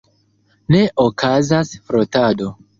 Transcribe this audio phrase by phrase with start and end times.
[0.75, 2.53] Ne okazas frotado!